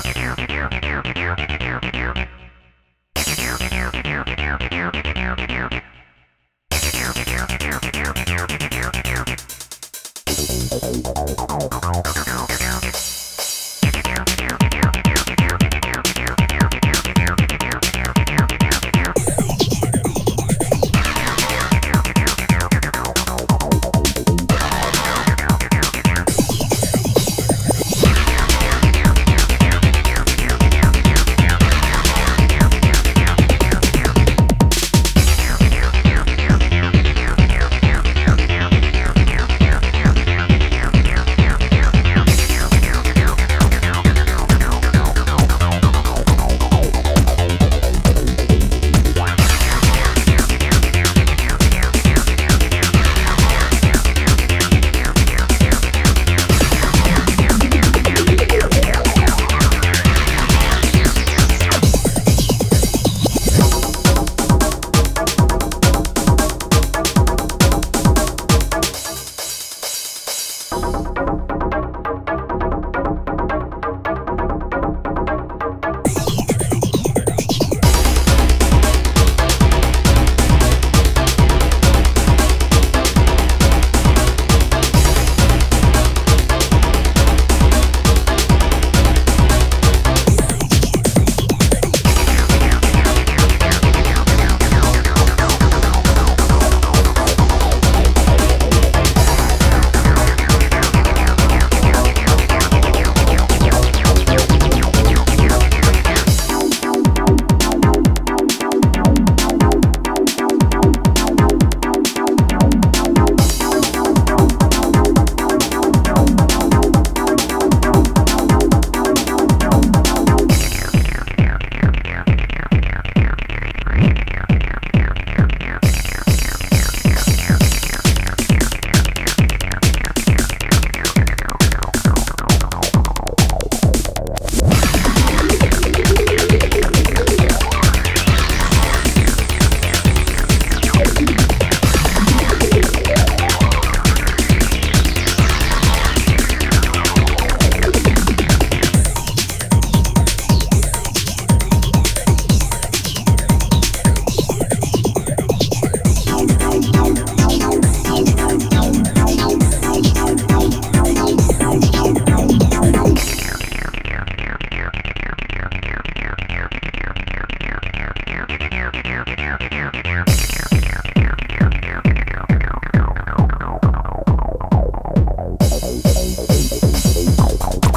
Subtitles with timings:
[0.00, 0.16] Thank
[8.28, 8.37] you.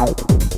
[0.00, 0.49] Out.